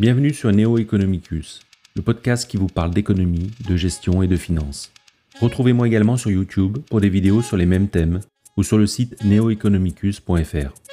Bienvenue 0.00 0.32
sur 0.32 0.52
Neo 0.52 0.78
Economicus, 0.78 1.60
le 1.96 2.02
podcast 2.02 2.48
qui 2.48 2.56
vous 2.56 2.68
parle 2.68 2.92
d'économie, 2.92 3.50
de 3.68 3.76
gestion 3.76 4.22
et 4.22 4.28
de 4.28 4.36
finance. 4.36 4.92
Retrouvez-moi 5.40 5.88
également 5.88 6.16
sur 6.16 6.30
YouTube 6.30 6.78
pour 6.88 7.00
des 7.00 7.08
vidéos 7.08 7.42
sur 7.42 7.56
les 7.56 7.66
mêmes 7.66 7.88
thèmes 7.88 8.20
ou 8.56 8.62
sur 8.62 8.78
le 8.78 8.86
site 8.86 9.16
neoeconomicus.fr. 9.24 10.87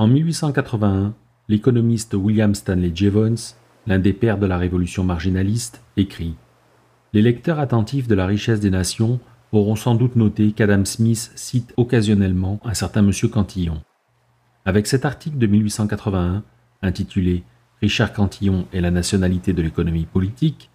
En 0.00 0.06
1881, 0.06 1.12
l'économiste 1.48 2.14
William 2.14 2.54
Stanley 2.54 2.90
Jevons, 2.94 3.34
l'un 3.86 3.98
des 3.98 4.14
pères 4.14 4.38
de 4.38 4.46
la 4.46 4.56
révolution 4.56 5.04
marginaliste, 5.04 5.82
écrit 5.98 6.36
Les 7.12 7.20
lecteurs 7.20 7.58
attentifs 7.58 8.08
de 8.08 8.14
la 8.14 8.24
richesse 8.24 8.60
des 8.60 8.70
nations 8.70 9.20
auront 9.52 9.76
sans 9.76 9.94
doute 9.94 10.16
noté 10.16 10.52
qu'Adam 10.52 10.86
Smith 10.86 11.30
cite 11.34 11.74
occasionnellement 11.76 12.60
un 12.64 12.72
certain 12.72 13.02
monsieur 13.02 13.28
Cantillon. 13.28 13.82
Avec 14.64 14.86
cet 14.86 15.04
article 15.04 15.36
de 15.36 15.46
1881, 15.46 16.44
intitulé 16.80 17.44
Richard 17.82 18.14
Cantillon 18.14 18.66
et 18.72 18.80
la 18.80 18.90
nationalité 18.90 19.52
de 19.52 19.60
l'économie 19.60 20.06
politique, 20.06 20.70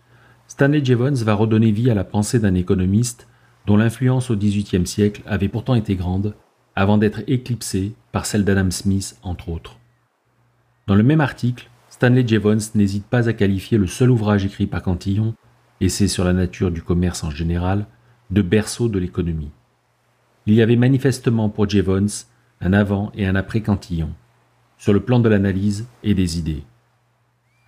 Stanley 0.45 0.85
Jevons 0.85 1.23
va 1.25 1.33
redonner 1.33 1.71
vie 1.71 1.89
à 1.89 1.95
la 1.95 2.03
pensée 2.03 2.37
d'un 2.37 2.53
économiste 2.53 3.27
dont 3.65 3.77
l'influence 3.77 4.29
au 4.29 4.35
XVIIIe 4.35 4.85
siècle 4.85 5.23
avait 5.25 5.49
pourtant 5.49 5.73
été 5.73 5.95
grande 5.95 6.35
avant 6.75 6.97
d'être 6.97 7.21
éclipsée 7.27 7.93
par 8.11 8.25
celle 8.25 8.43
d'Adam 8.43 8.69
Smith, 8.71 9.17
entre 9.23 9.49
autres. 9.49 9.77
Dans 10.87 10.95
le 10.95 11.03
même 11.03 11.21
article, 11.21 11.69
Stanley 11.89 12.27
Jevons 12.27 12.57
n'hésite 12.75 13.05
pas 13.05 13.29
à 13.29 13.33
qualifier 13.33 13.77
le 13.77 13.87
seul 13.87 14.11
ouvrage 14.11 14.45
écrit 14.45 14.67
par 14.67 14.81
Cantillon, 14.81 15.33
Essai 15.81 16.07
sur 16.07 16.23
la 16.23 16.33
nature 16.33 16.71
du 16.71 16.81
commerce 16.81 17.23
en 17.23 17.29
général, 17.29 17.85
de 18.31 18.41
berceau 18.41 18.89
de 18.89 18.99
l'économie. 18.99 19.51
Il 20.45 20.53
y 20.53 20.61
avait 20.61 20.75
manifestement 20.75 21.49
pour 21.49 21.69
Jevons 21.69 22.05
un 22.61 22.73
avant 22.73 23.11
et 23.15 23.25
un 23.25 23.35
après 23.35 23.61
Cantillon, 23.61 24.09
sur 24.77 24.93
le 24.93 24.99
plan 24.99 25.19
de 25.19 25.29
l'analyse 25.29 25.87
et 26.03 26.13
des 26.13 26.39
idées. 26.39 26.63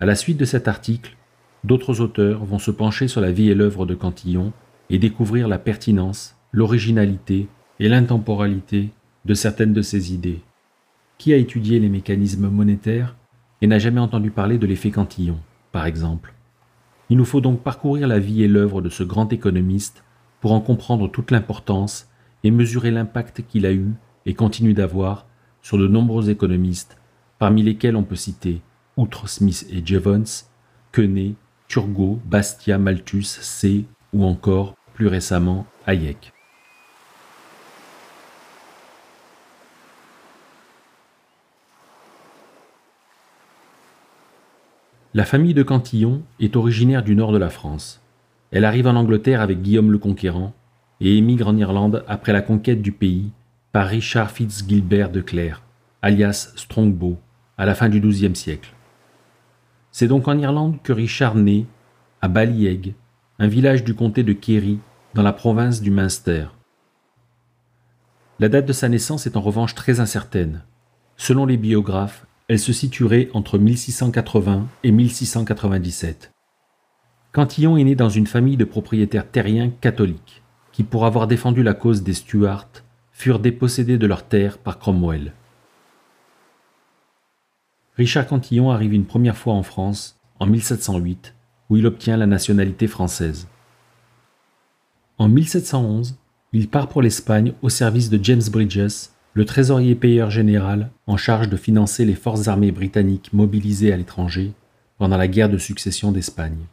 À 0.00 0.06
la 0.06 0.14
suite 0.14 0.36
de 0.38 0.44
cet 0.44 0.68
article, 0.68 1.16
d'autres 1.64 2.00
auteurs 2.00 2.44
vont 2.44 2.58
se 2.58 2.70
pencher 2.70 3.08
sur 3.08 3.20
la 3.20 3.32
vie 3.32 3.50
et 3.50 3.54
l'œuvre 3.54 3.86
de 3.86 3.94
Cantillon 3.94 4.52
et 4.90 4.98
découvrir 4.98 5.48
la 5.48 5.58
pertinence, 5.58 6.36
l'originalité 6.52 7.48
et 7.80 7.88
l'intemporalité 7.88 8.90
de 9.24 9.34
certaines 9.34 9.72
de 9.72 9.82
ses 9.82 10.12
idées. 10.12 10.40
Qui 11.18 11.32
a 11.32 11.36
étudié 11.36 11.80
les 11.80 11.88
mécanismes 11.88 12.48
monétaires 12.48 13.16
et 13.60 13.66
n'a 13.66 13.78
jamais 13.78 14.00
entendu 14.00 14.30
parler 14.30 14.58
de 14.58 14.66
l'effet 14.66 14.90
Cantillon, 14.90 15.38
par 15.72 15.86
exemple? 15.86 16.34
Il 17.10 17.16
nous 17.16 17.24
faut 17.24 17.40
donc 17.40 17.62
parcourir 17.62 18.06
la 18.06 18.18
vie 18.18 18.42
et 18.42 18.48
l'œuvre 18.48 18.82
de 18.82 18.88
ce 18.88 19.02
grand 19.02 19.32
économiste 19.32 20.04
pour 20.40 20.52
en 20.52 20.60
comprendre 20.60 21.10
toute 21.10 21.30
l'importance 21.30 22.08
et 22.44 22.50
mesurer 22.50 22.90
l'impact 22.90 23.44
qu'il 23.48 23.66
a 23.66 23.72
eu 23.72 23.88
et 24.26 24.34
continue 24.34 24.74
d'avoir 24.74 25.26
sur 25.62 25.78
de 25.78 25.88
nombreux 25.88 26.30
économistes, 26.30 26.98
parmi 27.38 27.62
lesquels 27.62 27.96
on 27.96 28.04
peut 28.04 28.16
citer, 28.16 28.60
outre 28.96 29.28
Smith 29.28 29.66
et 29.70 29.84
Jevons, 29.84 30.44
Quenet, 30.92 31.34
Turgot, 31.66 32.20
Bastia, 32.24 32.78
Malthus, 32.78 33.24
C 33.24 33.84
ou 34.12 34.24
encore, 34.24 34.74
plus 34.94 35.06
récemment, 35.06 35.66
Hayek. 35.86 36.32
La 45.18 45.24
famille 45.24 45.52
de 45.52 45.64
Cantillon 45.64 46.22
est 46.38 46.54
originaire 46.54 47.02
du 47.02 47.16
nord 47.16 47.32
de 47.32 47.38
la 47.38 47.50
France. 47.50 48.00
Elle 48.52 48.64
arrive 48.64 48.86
en 48.86 48.94
Angleterre 48.94 49.40
avec 49.40 49.62
Guillaume 49.62 49.90
le 49.90 49.98
Conquérant 49.98 50.54
et 51.00 51.18
émigre 51.18 51.48
en 51.48 51.56
Irlande 51.56 52.04
après 52.06 52.32
la 52.32 52.40
conquête 52.40 52.82
du 52.82 52.92
pays 52.92 53.32
par 53.72 53.88
Richard 53.88 54.30
Fitzgilbert 54.30 55.10
de 55.10 55.20
Clare, 55.20 55.64
alias 56.02 56.52
Strongbow, 56.54 57.18
à 57.56 57.66
la 57.66 57.74
fin 57.74 57.88
du 57.88 58.00
XIIe 58.00 58.36
siècle. 58.36 58.72
C'est 59.90 60.06
donc 60.06 60.28
en 60.28 60.38
Irlande 60.38 60.80
que 60.84 60.92
Richard 60.92 61.34
naît, 61.34 61.66
à 62.22 62.28
Ballyegg, 62.28 62.94
un 63.40 63.48
village 63.48 63.82
du 63.82 63.96
comté 63.96 64.22
de 64.22 64.32
Kerry, 64.32 64.78
dans 65.14 65.24
la 65.24 65.32
province 65.32 65.82
du 65.82 65.90
Munster. 65.90 66.46
La 68.38 68.48
date 68.48 68.66
de 68.66 68.72
sa 68.72 68.88
naissance 68.88 69.26
est 69.26 69.36
en 69.36 69.40
revanche 69.40 69.74
très 69.74 69.98
incertaine. 69.98 70.62
Selon 71.16 71.44
les 71.44 71.56
biographes, 71.56 72.27
elle 72.48 72.58
se 72.58 72.72
situerait 72.72 73.28
entre 73.34 73.58
1680 73.58 74.66
et 74.82 74.90
1697. 74.90 76.32
Cantillon 77.32 77.76
est 77.76 77.84
né 77.84 77.94
dans 77.94 78.08
une 78.08 78.26
famille 78.26 78.56
de 78.56 78.64
propriétaires 78.64 79.30
terriens 79.30 79.68
catholiques, 79.68 80.42
qui, 80.72 80.82
pour 80.82 81.04
avoir 81.04 81.26
défendu 81.26 81.62
la 81.62 81.74
cause 81.74 82.02
des 82.02 82.14
Stuarts, 82.14 82.68
furent 83.12 83.38
dépossédés 83.38 83.98
de 83.98 84.06
leurs 84.06 84.26
terres 84.26 84.58
par 84.58 84.78
Cromwell. 84.78 85.34
Richard 87.96 88.26
Cantillon 88.26 88.70
arrive 88.70 88.94
une 88.94 89.04
première 89.04 89.36
fois 89.36 89.54
en 89.54 89.62
France, 89.62 90.18
en 90.40 90.46
1708, 90.46 91.34
où 91.68 91.76
il 91.76 91.86
obtient 91.86 92.16
la 92.16 92.26
nationalité 92.26 92.86
française. 92.86 93.46
En 95.18 95.28
1711, 95.28 96.16
il 96.52 96.68
part 96.68 96.88
pour 96.88 97.02
l'Espagne 97.02 97.52
au 97.60 97.68
service 97.68 98.08
de 98.08 98.18
James 98.22 98.42
Bridges, 98.50 99.10
le 99.38 99.44
trésorier 99.44 99.94
payeur 99.94 100.32
général 100.32 100.90
en 101.06 101.16
charge 101.16 101.48
de 101.48 101.56
financer 101.56 102.04
les 102.04 102.16
forces 102.16 102.48
armées 102.48 102.72
britanniques 102.72 103.32
mobilisées 103.32 103.92
à 103.92 103.96
l'étranger 103.96 104.50
pendant 104.98 105.16
la 105.16 105.28
guerre 105.28 105.48
de 105.48 105.58
succession 105.58 106.10
d'Espagne. 106.10 106.66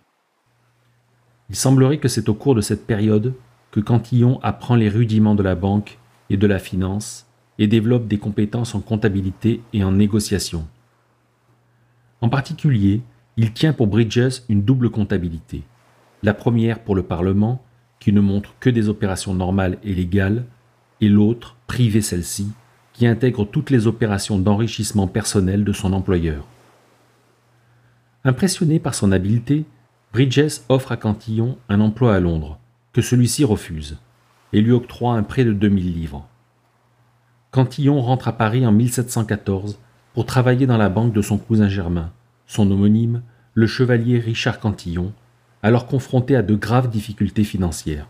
Il 1.51 1.55
semblerait 1.55 1.99
que 1.99 2.07
c'est 2.07 2.27
au 2.27 2.33
cours 2.33 2.55
de 2.55 2.61
cette 2.61 2.87
période 2.87 3.35
que 3.69 3.79
Cantillon 3.79 4.39
apprend 4.41 4.73
les 4.73 4.89
rudiments 4.89 5.35
de 5.35 5.43
la 5.43 5.53
banque 5.53 5.99
et 6.31 6.37
de 6.37 6.47
la 6.47 6.57
finance 6.57 7.27
et 7.59 7.67
développe 7.67 8.07
des 8.07 8.17
compétences 8.17 8.73
en 8.73 8.79
comptabilité 8.79 9.61
et 9.71 9.83
en 9.83 9.91
négociation. 9.91 10.67
En 12.19 12.29
particulier, 12.29 13.03
il 13.37 13.53
tient 13.53 13.73
pour 13.73 13.85
Bridges 13.85 14.41
une 14.49 14.63
double 14.63 14.89
comptabilité. 14.89 15.61
La 16.23 16.33
première 16.33 16.79
pour 16.79 16.95
le 16.95 17.03
Parlement, 17.03 17.61
qui 17.99 18.11
ne 18.11 18.21
montre 18.21 18.55
que 18.59 18.71
des 18.71 18.89
opérations 18.89 19.35
normales 19.35 19.77
et 19.83 19.93
légales, 19.93 20.45
et 21.01 21.09
l'autre, 21.09 21.55
privé 21.67 22.01
celle-ci, 22.01 22.51
qui 22.93 23.07
intègre 23.07 23.45
toutes 23.45 23.69
les 23.69 23.87
opérations 23.87 24.39
d'enrichissement 24.39 25.07
personnel 25.07 25.63
de 25.63 25.73
son 25.73 25.93
employeur. 25.93 26.45
Impressionné 28.23 28.79
par 28.79 28.95
son 28.95 29.11
habileté, 29.11 29.65
Bridges 30.13 30.61
offre 30.69 30.91
à 30.91 30.97
Cantillon 30.97 31.57
un 31.67 31.81
emploi 31.81 32.15
à 32.15 32.19
Londres, 32.19 32.57
que 32.93 33.01
celui-ci 33.01 33.43
refuse, 33.43 33.97
et 34.53 34.61
lui 34.61 34.71
octroie 34.71 35.15
un 35.15 35.23
prêt 35.23 35.43
de 35.43 35.51
2000 35.51 35.93
livres. 35.93 36.27
Cantillon 37.51 38.01
rentre 38.01 38.27
à 38.29 38.33
Paris 38.33 38.65
en 38.65 38.71
1714 38.71 39.77
pour 40.13 40.25
travailler 40.25 40.65
dans 40.65 40.77
la 40.77 40.89
banque 40.89 41.13
de 41.13 41.21
son 41.21 41.37
cousin 41.37 41.67
germain, 41.67 42.11
son 42.47 42.71
homonyme, 42.71 43.21
le 43.53 43.67
chevalier 43.67 44.19
Richard 44.19 44.59
Cantillon, 44.59 45.11
alors 45.61 45.87
confronté 45.87 46.35
à 46.35 46.41
de 46.41 46.55
graves 46.55 46.89
difficultés 46.89 47.43
financières. 47.43 48.07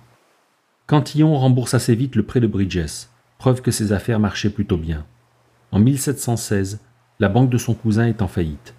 Cantillon 0.87 1.35
rembourse 1.35 1.73
assez 1.73 1.95
vite 1.95 2.15
le 2.15 2.21
prêt 2.21 2.39
de 2.39 2.45
Bridges, 2.45 3.07
preuve 3.39 3.63
que 3.63 3.71
ses 3.71 3.91
affaires 3.91 4.19
marchaient 4.19 4.51
plutôt 4.51 4.77
bien. 4.77 5.03
En 5.71 5.79
1716, 5.79 6.79
la 7.19 7.27
banque 7.27 7.49
de 7.49 7.57
son 7.57 7.73
cousin 7.73 8.05
est 8.05 8.21
en 8.21 8.27
faillite. 8.27 8.75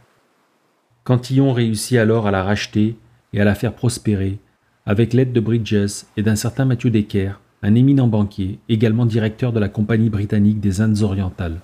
Cantillon 1.02 1.52
réussit 1.52 1.98
alors 1.98 2.28
à 2.28 2.30
la 2.30 2.44
racheter 2.44 2.96
et 3.32 3.40
à 3.40 3.44
la 3.44 3.56
faire 3.56 3.74
prospérer 3.74 4.38
avec 4.86 5.12
l'aide 5.12 5.32
de 5.32 5.40
Bridges 5.40 6.04
et 6.16 6.22
d'un 6.22 6.36
certain 6.36 6.64
Mathieu 6.64 6.90
Decker, 6.90 7.40
un 7.62 7.74
éminent 7.74 8.06
banquier, 8.06 8.60
également 8.68 9.04
directeur 9.04 9.52
de 9.52 9.58
la 9.58 9.68
Compagnie 9.68 10.10
britannique 10.10 10.60
des 10.60 10.80
Indes 10.80 11.02
orientales. 11.02 11.60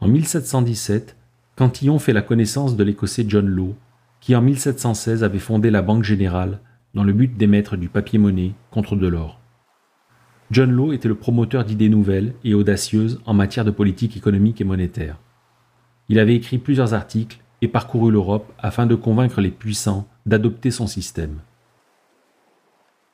En 0.00 0.06
1717, 0.06 1.16
Cantillon 1.56 1.98
fait 1.98 2.12
la 2.12 2.22
connaissance 2.22 2.76
de 2.76 2.84
l'écossais 2.84 3.24
John 3.26 3.48
Law, 3.48 3.74
qui 4.20 4.36
en 4.36 4.42
1716 4.42 5.24
avait 5.24 5.40
fondé 5.40 5.72
la 5.72 5.82
Banque 5.82 6.04
Générale 6.04 6.60
dans 6.94 7.04
le 7.04 7.12
but 7.12 7.36
d'émettre 7.36 7.76
du 7.76 7.88
papier-monnaie 7.88 8.52
contre 8.70 8.96
de 8.96 9.06
l'or. 9.06 9.40
John 10.50 10.70
Law 10.70 10.92
était 10.92 11.08
le 11.08 11.14
promoteur 11.14 11.64
d'idées 11.64 11.90
nouvelles 11.90 12.34
et 12.44 12.54
audacieuses 12.54 13.20
en 13.26 13.34
matière 13.34 13.64
de 13.64 13.70
politique 13.70 14.16
économique 14.16 14.60
et 14.60 14.64
monétaire. 14.64 15.18
Il 16.08 16.18
avait 16.18 16.36
écrit 16.36 16.58
plusieurs 16.58 16.94
articles 16.94 17.40
et 17.60 17.68
parcouru 17.68 18.10
l'Europe 18.10 18.52
afin 18.58 18.86
de 18.86 18.94
convaincre 18.94 19.40
les 19.40 19.50
puissants 19.50 20.08
d'adopter 20.24 20.70
son 20.70 20.86
système. 20.86 21.38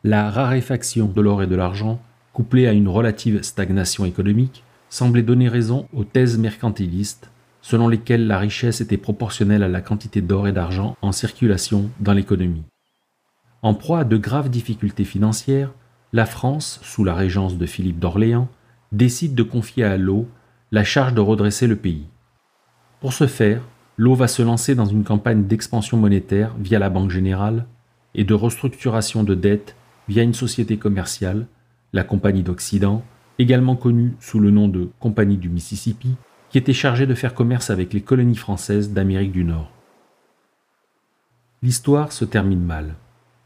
La 0.04 0.30
raréfaction 0.30 1.06
de 1.06 1.20
l'or 1.20 1.42
et 1.42 1.46
de 1.46 1.56
l'argent, 1.56 2.00
couplée 2.32 2.68
à 2.68 2.72
une 2.72 2.88
relative 2.88 3.42
stagnation 3.42 4.04
économique, 4.04 4.62
semblait 4.90 5.22
donner 5.22 5.48
raison 5.48 5.88
aux 5.92 6.04
thèses 6.04 6.38
mercantilistes 6.38 7.30
selon 7.62 7.88
lesquelles 7.88 8.26
la 8.26 8.38
richesse 8.38 8.82
était 8.82 8.98
proportionnelle 8.98 9.62
à 9.62 9.68
la 9.68 9.80
quantité 9.80 10.20
d'or 10.20 10.46
et 10.46 10.52
d'argent 10.52 10.98
en 11.00 11.12
circulation 11.12 11.88
dans 11.98 12.12
l'économie. 12.12 12.62
En 13.64 13.72
proie 13.72 14.00
à 14.00 14.05
de 14.05 14.19
graves 14.19 14.50
difficultés 14.50 15.05
financières, 15.05 15.72
la 16.12 16.26
France, 16.26 16.81
sous 16.82 17.02
la 17.02 17.14
régence 17.14 17.56
de 17.56 17.64
Philippe 17.64 17.99
d'Orléans, 17.99 18.46
décide 18.93 19.34
de 19.34 19.43
confier 19.43 19.84
à 19.84 19.96
l'eau 19.96 20.28
la 20.70 20.84
charge 20.84 21.14
de 21.14 21.22
redresser 21.22 21.66
le 21.66 21.76
pays. 21.76 22.05
Pour 23.00 23.14
ce 23.14 23.26
faire, 23.26 23.62
l'eau 23.96 24.14
va 24.14 24.28
se 24.28 24.43
lancer 24.43 24.75
dans 24.75 24.84
une 24.84 25.02
campagne 25.02 25.46
d'expansion 25.46 25.96
monétaire 25.96 26.55
via 26.58 26.78
la 26.78 26.90
Banque 26.90 27.11
Générale 27.11 27.64
et 28.14 28.25
de 28.25 28.34
restructuration 28.34 29.25
de 29.25 29.34
dettes 29.34 29.76
via 30.08 30.22
une 30.22 30.34
société 30.34 30.76
commerciale, 30.76 31.46
la 31.94 32.05
Compagnie 32.05 32.43
d'Occident, 32.43 33.02
également 33.38 33.76
connue 33.76 34.12
sous 34.20 34.40
le 34.40 34.50
nom 34.50 34.69
de 34.69 34.90
Compagnie 35.00 35.38
du 35.38 35.49
Mississippi, 35.49 36.17
qui 36.50 36.58
était 36.58 36.75
chargée 36.75 37.06
de 37.06 37.14
faire 37.14 37.32
commerce 37.32 37.70
avec 37.70 37.94
les 37.94 38.02
colonies 38.02 38.37
françaises 38.37 38.93
d'Amérique 38.93 39.32
du 39.32 39.43
Nord. 39.43 39.70
L'histoire 41.62 42.12
se 42.12 42.26
termine 42.26 42.62
mal. 42.62 42.96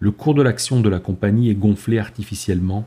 Le 0.01 0.13
cours 0.13 0.35
de 0.35 0.43
l'action 0.43 0.81
de 0.81 0.89
la 0.89 1.01
compagnie 1.01 1.51
est 1.51 1.57
gonflé 1.57 1.99
artificiellement, 1.99 2.85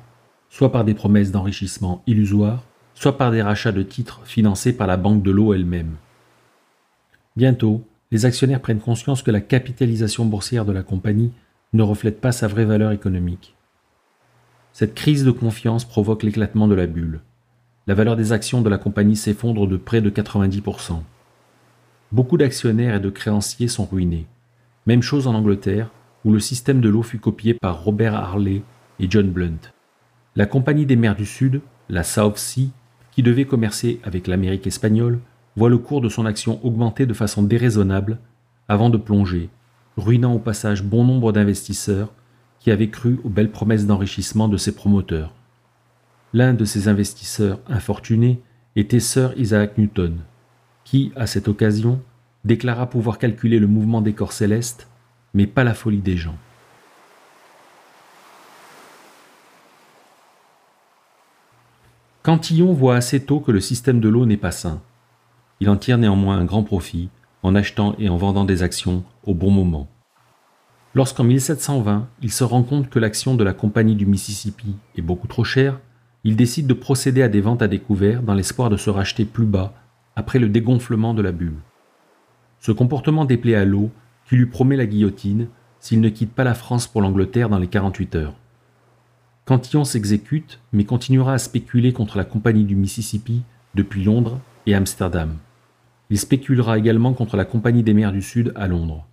soit 0.49 0.71
par 0.71 0.85
des 0.85 0.93
promesses 0.93 1.31
d'enrichissement 1.31 2.03
illusoires, 2.07 2.63
soit 2.93 3.17
par 3.17 3.31
des 3.31 3.41
rachats 3.41 3.73
de 3.73 3.83
titres 3.83 4.21
financés 4.23 4.71
par 4.71 4.87
la 4.87 4.95
Banque 4.95 5.21
de 5.21 5.31
l'eau 5.31 5.53
elle-même. 5.53 5.95
Bientôt, 7.35 7.85
les 8.11 8.25
actionnaires 8.25 8.61
prennent 8.61 8.79
conscience 8.79 9.23
que 9.23 9.31
la 9.31 9.41
capitalisation 9.41 10.25
boursière 10.25 10.65
de 10.65 10.71
la 10.71 10.83
compagnie 10.83 11.31
ne 11.73 11.83
reflète 11.83 12.21
pas 12.21 12.31
sa 12.31 12.47
vraie 12.47 12.65
valeur 12.65 12.91
économique. 12.91 13.55
Cette 14.71 14.93
crise 14.93 15.25
de 15.25 15.31
confiance 15.31 15.83
provoque 15.83 16.23
l'éclatement 16.23 16.67
de 16.67 16.75
la 16.75 16.87
bulle. 16.87 17.21
La 17.87 17.93
valeur 17.93 18.15
des 18.15 18.31
actions 18.31 18.61
de 18.61 18.69
la 18.69 18.77
compagnie 18.77 19.17
s'effondre 19.17 19.67
de 19.67 19.75
près 19.75 20.01
de 20.01 20.09
90%. 20.09 21.01
Beaucoup 22.11 22.37
d'actionnaires 22.37 22.95
et 22.95 22.99
de 22.99 23.09
créanciers 23.09 23.67
sont 23.67 23.85
ruinés. 23.85 24.27
Même 24.85 25.01
chose 25.01 25.27
en 25.27 25.35
Angleterre, 25.35 25.89
où 26.25 26.31
le 26.31 26.39
système 26.39 26.81
de 26.81 26.89
l'eau 26.89 27.03
fut 27.03 27.19
copié 27.19 27.53
par 27.53 27.83
Robert 27.83 28.15
Harley 28.15 28.61
et 28.99 29.07
John 29.09 29.29
Blunt. 29.29 29.71
La 30.35 30.45
Compagnie 30.45 30.85
des 30.85 30.95
mers 30.95 31.15
du 31.15 31.25
Sud, 31.25 31.61
la 31.89 32.03
South 32.03 32.37
Sea, 32.37 32.71
qui 33.11 33.23
devait 33.23 33.45
commercer 33.45 33.99
avec 34.03 34.27
l'Amérique 34.27 34.67
espagnole, 34.67 35.19
voit 35.55 35.69
le 35.69 35.77
cours 35.77 36.01
de 36.01 36.09
son 36.09 36.25
action 36.25 36.65
augmenter 36.65 37.05
de 37.05 37.13
façon 37.13 37.43
déraisonnable 37.43 38.19
avant 38.67 38.89
de 38.89 38.97
plonger, 38.97 39.49
ruinant 39.97 40.33
au 40.33 40.39
passage 40.39 40.83
bon 40.83 41.03
nombre 41.03 41.31
d'investisseurs 41.31 42.13
qui 42.59 42.71
avaient 42.71 42.89
cru 42.89 43.19
aux 43.23 43.29
belles 43.29 43.51
promesses 43.51 43.87
d'enrichissement 43.87 44.47
de 44.47 44.57
ses 44.57 44.73
promoteurs. 44.73 45.33
L'un 46.33 46.53
de 46.53 46.63
ces 46.63 46.87
investisseurs 46.87 47.59
infortunés 47.67 48.41
était 48.75 49.01
Sir 49.01 49.33
Isaac 49.35 49.77
Newton, 49.77 50.19
qui, 50.85 51.11
à 51.15 51.27
cette 51.27 51.49
occasion, 51.49 52.01
déclara 52.45 52.89
pouvoir 52.89 53.17
calculer 53.17 53.59
le 53.59 53.67
mouvement 53.67 54.01
des 54.01 54.13
corps 54.13 54.31
célestes, 54.31 54.87
mais 55.33 55.47
pas 55.47 55.63
la 55.63 55.73
folie 55.73 56.01
des 56.01 56.17
gens. 56.17 56.37
Cantillon 62.23 62.73
voit 62.73 62.95
assez 62.95 63.25
tôt 63.25 63.39
que 63.39 63.51
le 63.51 63.59
système 63.59 63.99
de 63.99 64.07
l'eau 64.07 64.25
n'est 64.25 64.37
pas 64.37 64.51
sain. 64.51 64.81
Il 65.59 65.69
en 65.69 65.77
tire 65.77 65.97
néanmoins 65.97 66.37
un 66.37 66.45
grand 66.45 66.63
profit 66.63 67.09
en 67.43 67.55
achetant 67.55 67.95
et 67.97 68.09
en 68.09 68.17
vendant 68.17 68.45
des 68.45 68.61
actions 68.61 69.03
au 69.23 69.33
bon 69.33 69.49
moment. 69.49 69.87
Lorsqu'en 70.93 71.23
1720, 71.23 72.07
il 72.21 72.31
se 72.31 72.43
rend 72.43 72.63
compte 72.63 72.89
que 72.89 72.99
l'action 72.99 73.35
de 73.35 73.43
la 73.43 73.53
Compagnie 73.53 73.95
du 73.95 74.05
Mississippi 74.05 74.75
est 74.95 75.01
beaucoup 75.01 75.27
trop 75.27 75.43
chère, 75.43 75.79
il 76.23 76.35
décide 76.35 76.67
de 76.67 76.73
procéder 76.73 77.23
à 77.23 77.29
des 77.29 77.41
ventes 77.41 77.61
à 77.61 77.67
découvert 77.67 78.21
dans 78.21 78.33
l'espoir 78.33 78.69
de 78.69 78.77
se 78.77 78.89
racheter 78.89 79.25
plus 79.25 79.45
bas 79.45 79.73
après 80.15 80.37
le 80.37 80.49
dégonflement 80.49 81.13
de 81.13 81.21
la 81.21 81.31
bulle. 81.31 81.57
Ce 82.59 82.71
comportement 82.71 83.25
déplaît 83.25 83.55
à 83.55 83.65
l'eau 83.65 83.89
lui 84.35 84.45
promet 84.45 84.77
la 84.77 84.85
guillotine 84.85 85.47
s'il 85.79 86.01
ne 86.01 86.09
quitte 86.09 86.33
pas 86.33 86.43
la 86.43 86.53
France 86.53 86.87
pour 86.87 87.01
l'Angleterre 87.01 87.49
dans 87.49 87.59
les 87.59 87.67
48 87.67 88.15
heures. 88.15 88.35
Cantillon 89.45 89.83
s'exécute, 89.83 90.59
mais 90.71 90.85
continuera 90.85 91.33
à 91.33 91.37
spéculer 91.37 91.93
contre 91.93 92.17
la 92.17 92.23
Compagnie 92.23 92.63
du 92.63 92.75
Mississippi 92.75 93.41
depuis 93.75 94.03
Londres 94.03 94.39
et 94.65 94.75
Amsterdam. 94.75 95.37
Il 96.09 96.19
spéculera 96.19 96.77
également 96.77 97.13
contre 97.13 97.35
la 97.37 97.45
Compagnie 97.45 97.83
des 97.83 97.93
mers 97.93 98.11
du 98.11 98.21
Sud 98.21 98.53
à 98.55 98.67
Londres. 98.67 99.07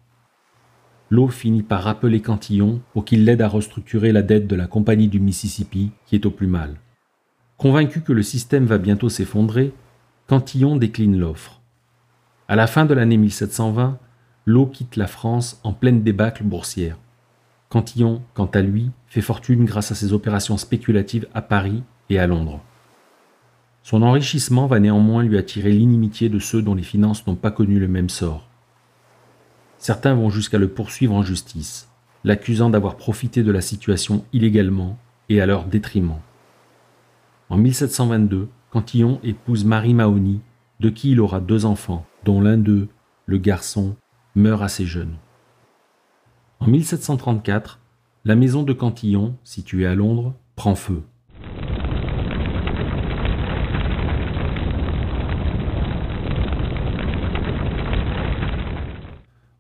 L'eau 1.10 1.28
finit 1.28 1.62
par 1.62 1.82
rappeler 1.82 2.20
Cantillon 2.20 2.82
pour 2.92 3.04
qu'il 3.04 3.24
l'aide 3.24 3.40
à 3.40 3.48
restructurer 3.48 4.12
la 4.12 4.22
dette 4.22 4.46
de 4.46 4.56
la 4.56 4.66
Compagnie 4.66 5.08
du 5.08 5.20
Mississippi 5.20 5.90
qui 6.04 6.16
est 6.16 6.26
au 6.26 6.30
plus 6.30 6.46
mal. 6.46 6.76
Convaincu 7.56 8.02
que 8.02 8.12
le 8.12 8.22
système 8.22 8.66
va 8.66 8.78
bientôt 8.78 9.08
s'effondrer, 9.08 9.72
Cantillon 10.26 10.76
décline 10.76 11.18
l'offre. 11.18 11.62
À 12.46 12.56
la 12.56 12.66
fin 12.66 12.84
de 12.84 12.94
l'année 12.94 13.16
1720, 13.16 13.98
l'eau 14.48 14.64
quitte 14.64 14.96
la 14.96 15.06
France 15.06 15.60
en 15.62 15.74
pleine 15.74 16.02
débâcle 16.02 16.42
boursière. 16.42 16.96
Cantillon, 17.68 18.22
quant 18.32 18.46
à 18.46 18.62
lui, 18.62 18.90
fait 19.06 19.20
fortune 19.20 19.66
grâce 19.66 19.92
à 19.92 19.94
ses 19.94 20.14
opérations 20.14 20.56
spéculatives 20.56 21.28
à 21.34 21.42
Paris 21.42 21.82
et 22.08 22.18
à 22.18 22.26
Londres. 22.26 22.62
Son 23.82 24.00
enrichissement 24.00 24.66
va 24.66 24.80
néanmoins 24.80 25.22
lui 25.22 25.36
attirer 25.36 25.72
l'inimitié 25.72 26.30
de 26.30 26.38
ceux 26.38 26.62
dont 26.62 26.74
les 26.74 26.82
finances 26.82 27.26
n'ont 27.26 27.34
pas 27.34 27.50
connu 27.50 27.78
le 27.78 27.88
même 27.88 28.08
sort. 28.08 28.48
Certains 29.76 30.14
vont 30.14 30.30
jusqu'à 30.30 30.56
le 30.56 30.68
poursuivre 30.68 31.14
en 31.14 31.22
justice, 31.22 31.90
l'accusant 32.24 32.70
d'avoir 32.70 32.96
profité 32.96 33.42
de 33.42 33.52
la 33.52 33.60
situation 33.60 34.24
illégalement 34.32 34.96
et 35.28 35.42
à 35.42 35.46
leur 35.46 35.66
détriment. 35.66 36.20
En 37.50 37.58
1722, 37.58 38.48
Cantillon 38.70 39.20
épouse 39.22 39.66
Marie 39.66 39.92
Mahony, 39.92 40.40
de 40.80 40.88
qui 40.88 41.10
il 41.10 41.20
aura 41.20 41.40
deux 41.40 41.66
enfants, 41.66 42.06
dont 42.24 42.40
l'un 42.40 42.56
d'eux, 42.56 42.88
le 43.26 43.36
garçon, 43.36 43.94
meurt 44.38 44.62
assez 44.62 44.86
jeune. 44.86 45.16
En 46.60 46.68
1734, 46.68 47.80
la 48.24 48.36
maison 48.36 48.62
de 48.62 48.72
Cantillon, 48.72 49.36
située 49.42 49.86
à 49.86 49.94
Londres, 49.94 50.34
prend 50.54 50.74
feu. 50.74 51.02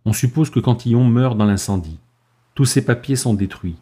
On 0.04 0.12
suppose 0.12 0.48
que 0.48 0.60
Cantillon 0.60 1.04
meurt 1.04 1.36
dans 1.36 1.44
l'incendie. 1.44 1.98
Tous 2.54 2.64
ses 2.64 2.84
papiers 2.84 3.16
sont 3.16 3.34
détruits. 3.34 3.76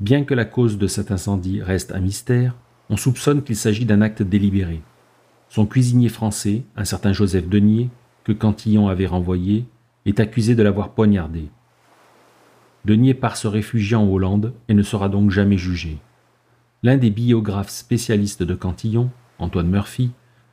Bien 0.00 0.24
que 0.24 0.34
la 0.34 0.44
cause 0.44 0.78
de 0.78 0.86
cet 0.86 1.10
incendie 1.10 1.62
reste 1.62 1.92
un 1.92 2.00
mystère, 2.00 2.54
on 2.90 2.96
soupçonne 2.96 3.42
qu'il 3.42 3.56
s'agit 3.56 3.84
d'un 3.84 4.00
acte 4.00 4.22
délibéré. 4.22 4.82
Son 5.48 5.66
cuisinier 5.66 6.08
français, 6.08 6.62
un 6.76 6.84
certain 6.84 7.12
Joseph 7.12 7.48
Denier, 7.48 7.88
que 8.24 8.32
Cantillon 8.32 8.88
avait 8.88 9.06
renvoyé, 9.06 9.66
est 10.06 10.20
accusé 10.20 10.54
de 10.54 10.62
l'avoir 10.62 10.90
poignardé. 10.90 11.50
Denier 12.84 13.14
part 13.14 13.36
se 13.36 13.48
réfugier 13.48 13.96
en 13.96 14.08
Hollande 14.08 14.54
et 14.68 14.74
ne 14.74 14.82
sera 14.82 15.08
donc 15.08 15.30
jamais 15.30 15.58
jugé. 15.58 15.98
L'un 16.82 16.96
des 16.96 17.10
biographes 17.10 17.70
spécialistes 17.70 18.44
de 18.44 18.54
Cantillon, 18.54 19.10
Antoine 19.38 19.68
Murphy, 19.68 20.12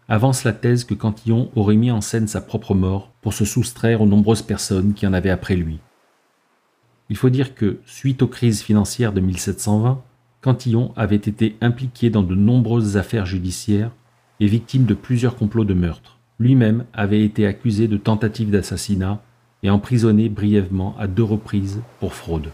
avance 0.09 0.43
la 0.43 0.51
thèse 0.51 0.83
que 0.83 0.95
Cantillon 0.95 1.51
aurait 1.55 1.75
mis 1.75 1.91
en 1.91 2.01
scène 2.01 2.27
sa 2.27 2.41
propre 2.41 2.73
mort 2.73 3.11
pour 3.21 3.33
se 3.33 3.45
soustraire 3.45 4.01
aux 4.01 4.07
nombreuses 4.07 4.41
personnes 4.41 4.93
qui 4.93 5.05
en 5.05 5.13
avaient 5.13 5.29
après 5.29 5.55
lui. 5.55 5.79
Il 7.09 7.15
faut 7.15 7.29
dire 7.29 7.53
que, 7.53 7.79
suite 7.85 8.21
aux 8.23 8.27
crises 8.27 8.63
financières 8.63 9.13
de 9.13 9.21
1720, 9.21 10.01
Cantillon 10.41 10.91
avait 10.95 11.15
été 11.15 11.55
impliqué 11.61 12.09
dans 12.09 12.23
de 12.23 12.35
nombreuses 12.35 12.97
affaires 12.97 13.25
judiciaires 13.25 13.91
et 14.39 14.47
victime 14.47 14.85
de 14.85 14.93
plusieurs 14.93 15.35
complots 15.35 15.65
de 15.65 15.73
meurtre. 15.73 16.19
Lui-même 16.39 16.85
avait 16.93 17.23
été 17.23 17.45
accusé 17.45 17.87
de 17.87 17.97
tentative 17.97 18.49
d'assassinat 18.49 19.21
et 19.63 19.69
emprisonné 19.69 20.29
brièvement 20.29 20.95
à 20.99 21.07
deux 21.07 21.23
reprises 21.23 21.81
pour 21.99 22.13
fraude. 22.13 22.51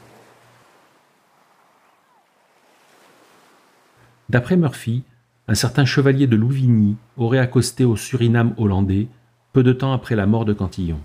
D'après 4.30 4.56
Murphy, 4.56 5.04
un 5.48 5.56
certain 5.56 5.86
chevalier 5.86 6.28
de 6.28 6.36
Louvigny 6.36 6.96
aurait 7.18 7.40
accosté 7.40 7.84
au 7.84 7.96
Suriname 7.96 8.54
hollandais 8.58 9.08
peu 9.54 9.64
de 9.64 9.74
temps 9.74 9.92
après 9.92 10.16
la 10.16 10.28
mort 10.28 10.46
de 10.46 10.54
Cantillon. 10.54 11.00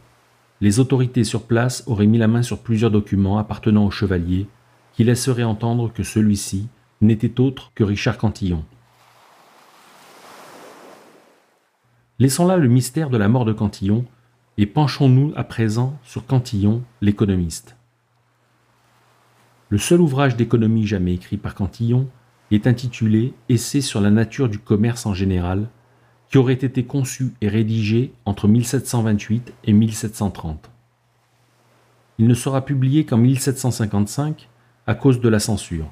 Les 0.61 0.79
autorités 0.79 1.25
sur 1.25 1.45
place 1.45 1.83
auraient 1.87 2.07
mis 2.07 2.19
la 2.19 2.29
main 2.29 2.43
sur 2.43 2.59
plusieurs 2.59 2.91
documents 2.91 3.39
appartenant 3.39 3.87
au 3.87 3.91
chevalier 3.91 4.47
qui 4.93 5.05
laisseraient 5.05 5.43
entendre 5.43 5.91
que 5.93 6.03
celui-ci 6.03 6.69
n'était 7.01 7.41
autre 7.41 7.73
que 7.75 7.83
Richard 7.83 8.19
Cantillon. 8.19 8.65
Laissons 12.19 12.47
là 12.47 12.59
le 12.59 12.69
mystère 12.69 13.11
de 13.11 13.17
la 13.17 13.29
mort 13.29 13.45
de 13.45 13.53
Cantillon 13.53 14.05
et 14.57 14.67
penchons-nous 14.67 15.33
à 15.37 15.45
présent 15.45 15.99
sur 16.03 16.27
Cantillon, 16.27 16.83
l'économiste. 17.01 17.77
Le 19.69 19.79
seul 19.79 20.01
ouvrage 20.01 20.37
d'économie 20.37 20.87
jamais 20.87 21.15
écrit 21.15 21.37
par 21.37 21.55
Cantillon 21.55 22.09
est 22.51 22.67
intitulé 22.67 23.35
Essai 23.49 23.81
sur 23.81 24.01
la 24.01 24.11
nature 24.11 24.49
du 24.49 24.59
commerce 24.59 25.07
en 25.07 25.15
général, 25.15 25.69
qui 26.29 26.39
aurait 26.39 26.55
été 26.55 26.85
conçu 26.85 27.33
et 27.41 27.49
rédigé 27.49 28.13
entre 28.25 28.47
1728 28.47 29.53
et 29.65 29.73
1730. 29.73 30.71
Il 32.19 32.29
ne 32.29 32.35
sera 32.35 32.65
publié 32.65 33.05
qu'en 33.05 33.17
1755 33.17 34.49
à 34.87 34.95
cause 34.95 35.21
de 35.21 35.29
la 35.29 35.41
censure. 35.41 35.91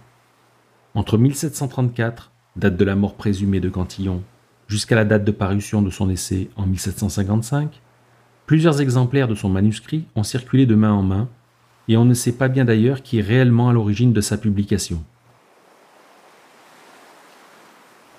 Entre 0.94 1.18
1734, 1.18 2.30
date 2.56 2.76
de 2.76 2.84
la 2.84 2.94
mort 2.94 3.14
présumée 3.14 3.60
de 3.60 3.70
Cantillon, 3.70 4.22
jusqu'à 4.68 4.94
la 4.94 5.04
date 5.04 5.24
de 5.24 5.32
parution 5.32 5.82
de 5.82 5.90
son 5.90 6.10
essai 6.10 6.50
en 6.56 6.66
1755, 6.66 7.80
plusieurs 8.46 8.80
exemplaires 8.80 9.28
de 9.28 9.34
son 9.34 9.48
manuscrit 9.48 10.04
ont 10.14 10.22
circulé 10.22 10.66
de 10.66 10.74
main 10.74 10.92
en 10.92 11.02
main, 11.02 11.28
et 11.88 11.96
on 11.96 12.04
ne 12.04 12.14
sait 12.14 12.32
pas 12.32 12.48
bien 12.48 12.64
d'ailleurs 12.64 13.02
qui 13.02 13.18
est 13.18 13.22
réellement 13.22 13.68
à 13.68 13.72
l'origine 13.72 14.12
de 14.12 14.20
sa 14.20 14.38
publication. 14.38 15.02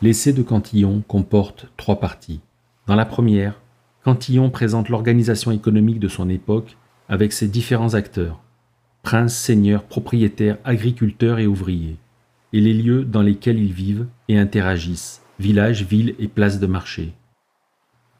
L'essai 0.01 0.33
de 0.33 0.43
Cantillon 0.43 1.01
comporte 1.07 1.67
trois 1.77 1.99
parties. 1.99 2.41
Dans 2.87 2.95
la 2.95 3.05
première, 3.05 3.61
Cantillon 4.03 4.49
présente 4.49 4.89
l'organisation 4.89 5.51
économique 5.51 5.99
de 5.99 6.09
son 6.09 6.27
époque 6.27 6.75
avec 7.07 7.31
ses 7.31 7.47
différents 7.47 7.93
acteurs, 7.93 8.41
princes, 9.01 9.35
seigneurs, 9.35 9.83
propriétaires, 9.83 10.57
agriculteurs 10.65 11.39
et 11.39 11.47
ouvriers, 11.47 11.97
et 12.51 12.59
les 12.59 12.73
lieux 12.73 13.05
dans 13.05 13.21
lesquels 13.21 13.59
ils 13.59 13.71
vivent 13.71 14.07
et 14.27 14.37
interagissent, 14.37 15.21
villages, 15.39 15.83
villes 15.83 16.15
et 16.19 16.27
places 16.27 16.59
de 16.59 16.67
marché. 16.67 17.13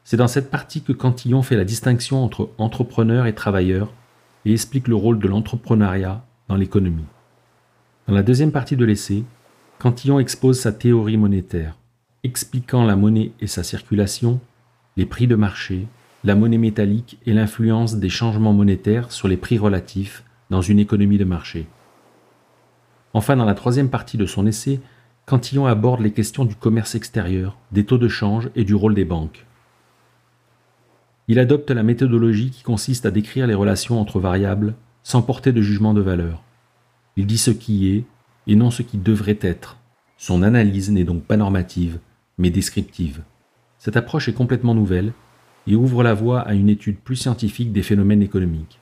C'est 0.04 0.18
dans 0.18 0.28
cette 0.28 0.50
partie 0.50 0.82
que 0.82 0.92
Cantillon 0.92 1.40
fait 1.40 1.56
la 1.56 1.64
distinction 1.64 2.22
entre 2.22 2.50
entrepreneurs 2.58 3.24
et 3.24 3.34
travailleurs 3.34 3.90
et 4.44 4.52
explique 4.52 4.86
le 4.86 4.94
rôle 4.94 5.18
de 5.18 5.26
l'entrepreneuriat 5.28 6.22
dans 6.48 6.56
l'économie. 6.56 7.06
Dans 8.06 8.12
la 8.12 8.22
deuxième 8.22 8.52
partie 8.52 8.76
de 8.76 8.84
l'essai, 8.84 9.24
Cantillon 9.78 10.20
expose 10.20 10.60
sa 10.60 10.72
théorie 10.72 11.16
monétaire, 11.16 11.78
expliquant 12.22 12.84
la 12.84 12.96
monnaie 12.96 13.32
et 13.40 13.46
sa 13.46 13.62
circulation, 13.62 14.40
les 14.98 15.06
prix 15.06 15.26
de 15.26 15.36
marché, 15.36 15.86
la 16.22 16.34
monnaie 16.34 16.58
métallique 16.58 17.18
et 17.24 17.32
l'influence 17.32 17.96
des 17.96 18.10
changements 18.10 18.52
monétaires 18.52 19.10
sur 19.10 19.26
les 19.26 19.38
prix 19.38 19.56
relatifs 19.56 20.22
dans 20.50 20.60
une 20.60 20.78
économie 20.78 21.18
de 21.18 21.24
marché. 21.24 21.66
Enfin, 23.14 23.36
dans 23.36 23.46
la 23.46 23.54
troisième 23.54 23.88
partie 23.88 24.18
de 24.18 24.26
son 24.26 24.46
essai, 24.46 24.80
Cantillon 25.24 25.64
aborde 25.64 26.02
les 26.02 26.12
questions 26.12 26.44
du 26.44 26.56
commerce 26.56 26.94
extérieur, 26.94 27.56
des 27.72 27.86
taux 27.86 27.96
de 27.96 28.08
change 28.08 28.50
et 28.54 28.64
du 28.64 28.74
rôle 28.74 28.94
des 28.94 29.06
banques. 29.06 29.46
Il 31.26 31.38
adopte 31.38 31.70
la 31.70 31.82
méthodologie 31.82 32.50
qui 32.50 32.62
consiste 32.62 33.06
à 33.06 33.10
décrire 33.10 33.46
les 33.46 33.54
relations 33.54 33.98
entre 33.98 34.20
variables 34.20 34.74
sans 35.02 35.22
porter 35.22 35.52
de 35.52 35.62
jugement 35.62 35.94
de 35.94 36.02
valeur. 36.02 36.42
Il 37.16 37.26
dit 37.26 37.38
ce 37.38 37.50
qui 37.50 37.88
est 37.88 38.04
et 38.46 38.56
non 38.56 38.70
ce 38.70 38.82
qui 38.82 38.98
devrait 38.98 39.38
être. 39.40 39.78
Son 40.18 40.42
analyse 40.42 40.90
n'est 40.90 41.04
donc 41.04 41.24
pas 41.24 41.36
normative, 41.36 41.98
mais 42.36 42.50
descriptive. 42.50 43.22
Cette 43.78 43.96
approche 43.96 44.28
est 44.28 44.34
complètement 44.34 44.74
nouvelle 44.74 45.12
et 45.66 45.76
ouvre 45.76 46.02
la 46.02 46.14
voie 46.14 46.40
à 46.40 46.54
une 46.54 46.68
étude 46.68 46.98
plus 46.98 47.16
scientifique 47.16 47.72
des 47.72 47.82
phénomènes 47.82 48.22
économiques. 48.22 48.78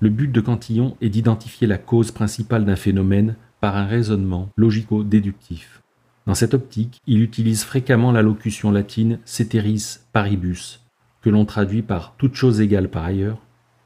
Le 0.00 0.10
but 0.10 0.30
de 0.30 0.40
Cantillon 0.40 0.96
est 1.00 1.08
d'identifier 1.08 1.66
la 1.66 1.78
cause 1.78 2.10
principale 2.10 2.64
d'un 2.64 2.76
phénomène 2.76 3.34
par 3.60 3.76
un 3.76 3.86
raisonnement 3.86 4.50
logico-déductif. 4.56 5.82
Dans 6.26 6.34
cette 6.34 6.54
optique, 6.54 7.00
il 7.06 7.22
utilise 7.22 7.64
fréquemment 7.64 8.12
la 8.12 8.22
locution 8.22 8.70
latine 8.70 9.18
ceteris 9.24 10.00
paribus, 10.12 10.80
que 11.20 11.30
l'on 11.30 11.44
traduit 11.44 11.82
par 11.82 12.14
toute 12.16 12.34
chose 12.34 12.60
égale 12.60 12.88
par 12.88 13.04
ailleurs, 13.04 13.38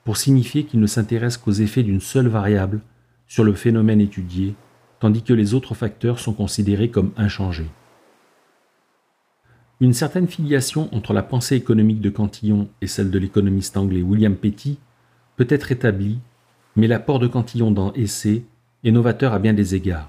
pour 0.05 0.17
signifier 0.17 0.65
qu'il 0.65 0.81
ne 0.81 0.87
s'intéresse 0.87 1.37
qu'aux 1.37 1.53
effets 1.53 1.83
d'une 1.83 2.01
seule 2.01 2.29
variable 2.29 2.81
sur 3.27 3.45
le 3.45 3.55
phénomène 3.55 4.01
étudié 4.01 4.55
tandis 5.03 5.25
que 5.25 5.33
les 5.33 5.53
autres 5.53 5.75
facteurs 5.75 6.21
sont 6.21 6.33
considérés 6.33 6.89
comme 6.89 7.11
inchangés. 7.17 7.69
Une 9.81 9.95
certaine 9.95 10.29
filiation 10.29 10.89
entre 10.95 11.13
la 11.13 11.25
pensée 11.25 11.57
économique 11.57 12.01
de 12.01 12.09
Cantillon 12.09 12.69
et 12.81 12.87
celle 12.87 13.11
de 13.11 13.19
l'économiste 13.19 13.77
anglais 13.77 14.01
William 14.01 14.37
Petty 14.37 14.79
peut 15.35 15.49
être 15.49 15.73
établie, 15.73 16.21
mais 16.77 16.87
l'apport 16.87 17.19
de 17.19 17.27
Cantillon 17.27 17.73
dans 17.73 17.93
Essai 17.95 18.45
est 18.85 18.93
novateur 18.93 19.33
à 19.33 19.41
bien 19.41 19.55
des 19.55 19.75
égards. 19.75 20.09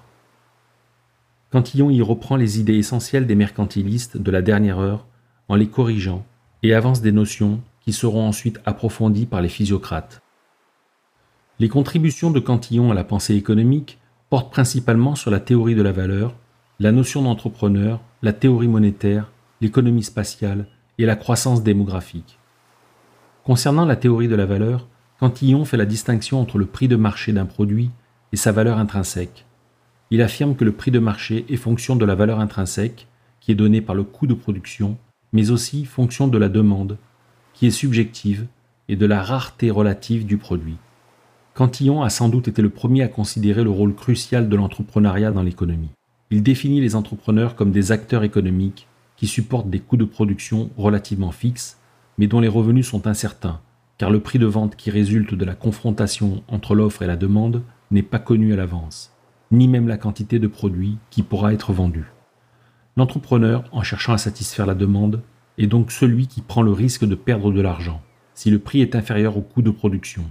Cantillon 1.50 1.90
y 1.90 2.04
reprend 2.04 2.36
les 2.36 2.60
idées 2.60 2.78
essentielles 2.78 3.26
des 3.26 3.34
mercantilistes 3.34 4.18
de 4.18 4.30
la 4.30 4.44
dernière 4.44 4.78
heure 4.78 5.08
en 5.48 5.56
les 5.56 5.70
corrigeant 5.70 6.24
et 6.64 6.74
avance 6.74 7.02
des 7.02 7.12
notions 7.12 7.62
qui 7.82 7.94
seront 7.94 8.26
ensuite 8.26 8.60
approfondies 8.66 9.26
par 9.26 9.42
les 9.42 9.50
physiocrates. 9.50 10.22
Les 11.60 11.68
contributions 11.68 12.32
de 12.32 12.40
Cantillon 12.40 12.90
à 12.90 12.94
la 12.96 13.04
pensée 13.04 13.36
économique 13.36 14.00
porte 14.30 14.52
principalement 14.52 15.16
sur 15.16 15.30
la 15.30 15.40
théorie 15.40 15.76
de 15.76 15.82
la 15.82 15.92
valeur, 15.92 16.34
la 16.80 16.92
notion 16.92 17.22
d'entrepreneur, 17.22 18.02
la 18.24 18.34
théorie 18.34 18.68
monétaire, 18.68 19.30
l'économie 19.62 20.04
spatiale 20.04 20.68
et 20.98 21.06
la 21.06 21.16
croissance 21.16 21.62
démographique. 21.62 22.40
Concernant 23.44 23.86
la 23.86 23.98
théorie 23.98 24.30
de 24.30 24.36
la 24.36 24.46
valeur, 24.46 24.88
Cantillon 25.20 25.66
fait 25.66 25.78
la 25.78 25.86
distinction 25.86 26.40
entre 26.40 26.58
le 26.58 26.66
prix 26.66 26.88
de 26.88 26.96
marché 26.96 27.34
d'un 27.34 27.46
produit 27.46 27.92
et 28.32 28.38
sa 28.38 28.52
valeur 28.52 28.78
intrinsèque. 28.78 29.46
Il 30.12 30.22
affirme 30.22 30.56
que 30.56 30.66
le 30.66 30.72
prix 30.72 30.92
de 30.92 31.00
marché 31.00 31.46
est 31.50 31.58
fonction 31.58 31.96
de 31.96 32.06
la 32.06 32.16
valeur 32.16 32.40
intrinsèque, 32.40 33.08
qui 33.40 33.52
est 33.52 33.56
donnée 33.56 33.82
par 33.82 33.96
le 33.96 34.04
coût 34.04 34.28
de 34.28 34.34
production, 34.34 34.98
mais 35.34 35.52
aussi 35.52 35.86
fonction 35.86 36.28
de 36.28 36.38
la 36.38 36.50
demande, 36.50 36.98
qui 37.54 37.68
est 37.68 37.72
subjective, 37.72 38.46
et 38.88 38.96
de 38.96 39.06
la 39.06 39.22
rareté 39.22 39.72
relative 39.72 40.26
du 40.26 40.38
produit. 40.38 40.78
Cantillon 41.54 42.02
a 42.02 42.10
sans 42.10 42.30
doute 42.30 42.48
été 42.48 42.62
le 42.62 42.70
premier 42.70 43.04
à 43.04 43.08
considérer 43.08 43.64
le 43.64 43.70
rôle 43.70 43.94
crucial 43.94 44.50
de 44.50 44.56
l'entrepreneuriat 44.56 45.32
dans 45.32 45.44
l'économie. 45.44 45.92
Il 46.32 46.42
définit 46.42 46.82
les 46.82 46.96
entrepreneurs 46.96 47.56
comme 47.56 47.72
des 47.72 47.92
acteurs 47.92 48.24
économiques 48.24 48.88
qui 49.18 49.28
supportent 49.28 49.70
des 49.70 49.80
coûts 49.80 49.98
de 49.98 50.06
production 50.06 50.72
relativement 50.78 51.32
fixes, 51.32 51.78
mais 52.18 52.28
dont 52.28 52.40
les 52.40 52.48
revenus 52.48 52.88
sont 52.88 53.08
incertains, 53.08 53.60
car 53.98 54.10
le 54.10 54.20
prix 54.20 54.40
de 54.40 54.46
vente 54.46 54.76
qui 54.76 54.90
résulte 54.90 55.36
de 55.36 55.46
la 55.46 55.56
confrontation 55.56 56.44
entre 56.48 56.76
l'offre 56.76 57.04
et 57.04 57.08
la 57.08 57.16
demande 57.16 57.62
n'est 57.92 58.02
pas 58.02 58.20
connu 58.20 58.54
à 58.54 58.56
l'avance, 58.56 59.12
ni 59.52 59.68
même 59.68 59.88
la 59.88 59.98
quantité 59.98 60.40
de 60.40 60.48
produits 60.48 60.98
qui 61.12 61.22
pourra 61.22 61.54
être 61.54 61.72
vendu. 61.72 62.13
L'entrepreneur, 62.96 63.64
en 63.72 63.82
cherchant 63.82 64.14
à 64.14 64.18
satisfaire 64.18 64.66
la 64.66 64.76
demande, 64.76 65.22
est 65.58 65.68
donc 65.68 65.92
celui 65.92 66.28
qui 66.28 66.42
prend 66.42 66.62
le 66.62 66.72
risque 66.72 67.06
de 67.06 67.16
perdre 67.16 67.52
de 67.52 67.62
l'argent, 67.62 68.02
si 68.36 68.52
le 68.52 68.60
prix 68.60 68.82
est 68.82 68.96
inférieur 68.96 69.38
au 69.38 69.42
coût 69.42 69.62
de 69.62 69.72
production. 69.72 70.24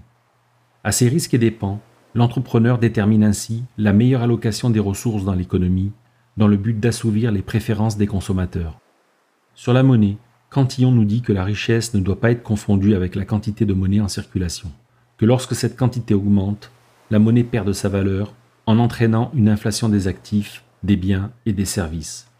À 0.84 0.92
ces 0.92 1.08
risques 1.08 1.34
et 1.34 1.38
dépens, 1.38 1.80
l'entrepreneur 2.14 2.78
détermine 2.78 3.24
ainsi 3.24 3.64
la 3.78 3.92
meilleure 3.92 4.22
allocation 4.22 4.70
des 4.70 4.80
ressources 4.80 5.24
dans 5.24 5.34
l'économie, 5.34 5.92
dans 6.36 6.48
le 6.48 6.56
but 6.56 6.78
d'assouvir 6.78 7.32
les 7.32 7.42
préférences 7.42 7.96
des 7.96 8.06
consommateurs. 8.06 8.78
Sur 9.54 9.72
la 9.72 9.82
monnaie, 9.82 10.16
Cantillon 10.50 10.92
nous 10.92 11.04
dit 11.04 11.22
que 11.22 11.32
la 11.32 11.44
richesse 11.44 11.94
ne 11.94 12.00
doit 12.00 12.20
pas 12.20 12.30
être 12.30 12.42
confondue 12.42 12.94
avec 12.94 13.14
la 13.14 13.24
quantité 13.24 13.64
de 13.64 13.74
monnaie 13.74 14.00
en 14.00 14.08
circulation, 14.08 14.70
que 15.18 15.26
lorsque 15.26 15.54
cette 15.54 15.76
quantité 15.76 16.14
augmente, 16.14 16.70
la 17.10 17.18
monnaie 17.18 17.44
perd 17.44 17.66
de 17.66 17.72
sa 17.72 17.88
valeur 17.88 18.34
en 18.66 18.78
entraînant 18.78 19.30
une 19.34 19.48
inflation 19.48 19.88
des 19.88 20.08
actifs, 20.08 20.64
des 20.82 20.96
biens 20.96 21.32
et 21.46 21.52
des 21.52 21.64
services. 21.64 22.31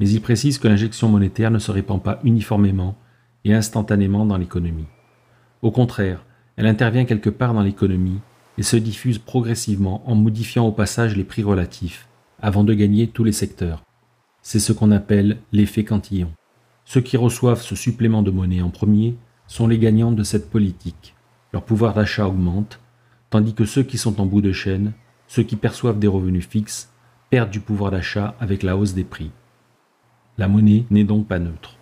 Mais 0.00 0.08
il 0.08 0.20
précise 0.20 0.58
que 0.58 0.66
l'injection 0.66 1.08
monétaire 1.08 1.50
ne 1.50 1.58
se 1.58 1.70
répand 1.70 2.02
pas 2.02 2.18
uniformément 2.24 2.96
et 3.44 3.54
instantanément 3.54 4.26
dans 4.26 4.38
l'économie. 4.38 4.88
Au 5.62 5.70
contraire, 5.70 6.24
elle 6.56 6.66
intervient 6.66 7.04
quelque 7.04 7.30
part 7.30 7.54
dans 7.54 7.62
l'économie 7.62 8.20
et 8.58 8.62
se 8.62 8.76
diffuse 8.76 9.18
progressivement 9.18 10.02
en 10.10 10.14
modifiant 10.14 10.66
au 10.66 10.72
passage 10.72 11.16
les 11.16 11.24
prix 11.24 11.42
relatifs, 11.42 12.08
avant 12.40 12.64
de 12.64 12.74
gagner 12.74 13.08
tous 13.08 13.24
les 13.24 13.32
secteurs. 13.32 13.84
C'est 14.42 14.58
ce 14.58 14.72
qu'on 14.72 14.90
appelle 14.90 15.38
l'effet 15.52 15.84
Cantillon. 15.84 16.32
Ceux 16.86 17.02
qui 17.02 17.16
reçoivent 17.16 17.62
ce 17.62 17.76
supplément 17.76 18.22
de 18.22 18.30
monnaie 18.30 18.62
en 18.62 18.70
premier 18.70 19.16
sont 19.46 19.68
les 19.68 19.78
gagnants 19.78 20.12
de 20.12 20.22
cette 20.22 20.50
politique. 20.50 21.14
Leur 21.52 21.62
pouvoir 21.62 21.92
d'achat 21.94 22.26
augmente, 22.26 22.80
tandis 23.28 23.54
que 23.54 23.64
ceux 23.64 23.82
qui 23.82 23.98
sont 23.98 24.20
en 24.20 24.26
bout 24.26 24.40
de 24.40 24.52
chaîne, 24.52 24.92
ceux 25.28 25.42
qui 25.42 25.56
perçoivent 25.56 25.98
des 25.98 26.08
revenus 26.08 26.46
fixes, 26.46 26.90
perdent 27.28 27.50
du 27.50 27.60
pouvoir 27.60 27.90
d'achat 27.90 28.34
avec 28.40 28.62
la 28.62 28.76
hausse 28.76 28.94
des 28.94 29.04
prix. 29.04 29.30
La 30.40 30.48
monnaie 30.48 30.86
n'est 30.88 31.04
donc 31.04 31.26
pas 31.26 31.38
neutre. 31.38 31.76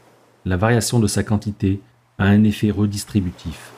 La 0.45 0.57
variation 0.57 0.99
de 0.99 1.07
sa 1.07 1.23
quantité 1.23 1.81
a 2.19 2.25
un 2.25 2.43
effet 2.43 2.73
redistributif. 2.73 3.71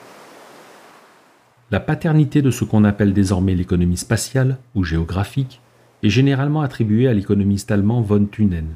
La 1.69 1.79
paternité 1.79 2.41
de 2.41 2.49
ce 2.49 2.63
qu'on 2.63 2.83
appelle 2.83 3.13
désormais 3.13 3.53
l'économie 3.53 3.97
spatiale 3.97 4.57
ou 4.73 4.83
géographique 4.83 5.61
est 6.01 6.09
généralement 6.09 6.61
attribuée 6.61 7.07
à 7.07 7.13
l'économiste 7.13 7.69
allemand 7.69 8.01
von 8.01 8.25
Thunen. 8.25 8.69